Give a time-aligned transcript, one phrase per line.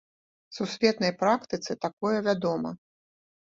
[0.57, 2.75] Сусветнай практыцы такое вядома.